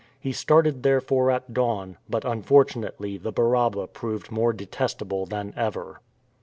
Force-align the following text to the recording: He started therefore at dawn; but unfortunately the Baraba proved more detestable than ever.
He 0.19 0.31
started 0.31 0.81
therefore 0.81 1.29
at 1.29 1.53
dawn; 1.53 1.97
but 2.09 2.25
unfortunately 2.25 3.17
the 3.19 3.31
Baraba 3.31 3.85
proved 3.85 4.31
more 4.31 4.51
detestable 4.51 5.27
than 5.27 5.53
ever. 5.55 6.01